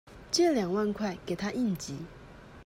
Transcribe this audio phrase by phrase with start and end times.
[0.31, 1.95] 借兩萬塊給她應急